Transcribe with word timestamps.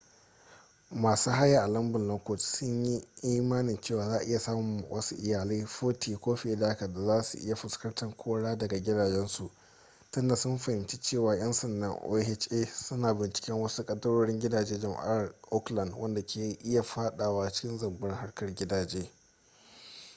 masu 0.91 1.29
haya 1.31 1.63
a 1.63 1.67
lambun 1.67 2.07
lockwood 2.07 2.39
sunyi 2.39 3.07
imanin 3.23 3.81
cewa 3.81 4.05
za'a 4.09 4.23
iya 4.23 4.39
samun 4.39 4.85
wasu 4.89 5.15
iyalai 5.15 5.63
40 5.63 6.17
ko 6.17 6.35
fiye 6.35 6.55
da 6.55 6.67
haka 6.67 6.87
da 6.87 7.05
zasu 7.05 7.37
iya 7.37 7.55
fuskantar 7.55 8.17
kora 8.17 8.55
daga 8.55 8.79
gidajensu 8.79 9.51
tunda 10.11 10.35
sun 10.35 10.57
fahimci 10.57 10.99
cewa 11.01 11.35
'yan 11.37 11.53
sanda 11.53 11.89
oha 11.89 12.37
suna 12.85 13.13
binciken 13.13 13.55
wasu 13.55 13.83
kadarorin 13.85 14.39
gidajen 14.39 14.79
jama'ar 14.79 15.35
oakland 15.51 15.93
wadanda 15.93 16.25
ka 16.25 16.39
iya 16.63 16.83
fadawa 16.83 17.51
cikin 17.51 17.77
zambar 17.77 18.15
harkar 18.15 18.51
gidaje 18.55 19.11